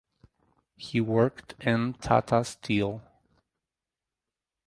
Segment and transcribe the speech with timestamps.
[0.77, 3.03] He worked in Tata Steel.